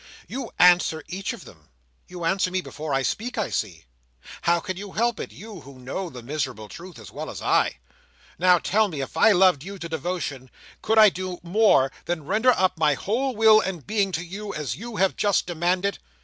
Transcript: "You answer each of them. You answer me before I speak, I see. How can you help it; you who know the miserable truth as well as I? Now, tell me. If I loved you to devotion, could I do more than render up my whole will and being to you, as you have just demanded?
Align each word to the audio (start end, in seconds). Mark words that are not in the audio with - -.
"You 0.27 0.49
answer 0.57 1.03
each 1.07 1.31
of 1.31 1.45
them. 1.45 1.69
You 2.07 2.25
answer 2.25 2.49
me 2.49 2.61
before 2.61 2.91
I 2.91 3.03
speak, 3.03 3.37
I 3.37 3.51
see. 3.51 3.85
How 4.41 4.59
can 4.59 4.75
you 4.75 4.93
help 4.93 5.19
it; 5.19 5.31
you 5.31 5.61
who 5.61 5.77
know 5.77 6.09
the 6.09 6.23
miserable 6.23 6.67
truth 6.69 6.97
as 6.97 7.11
well 7.11 7.29
as 7.29 7.39
I? 7.39 7.77
Now, 8.39 8.57
tell 8.57 8.87
me. 8.87 9.01
If 9.01 9.15
I 9.15 9.31
loved 9.31 9.63
you 9.63 9.77
to 9.77 9.87
devotion, 9.87 10.49
could 10.81 10.97
I 10.97 11.09
do 11.09 11.37
more 11.43 11.91
than 12.05 12.25
render 12.25 12.49
up 12.49 12.79
my 12.79 12.95
whole 12.95 13.35
will 13.35 13.59
and 13.59 13.85
being 13.85 14.11
to 14.13 14.25
you, 14.25 14.51
as 14.55 14.75
you 14.75 14.95
have 14.95 15.15
just 15.15 15.45
demanded? 15.45 15.99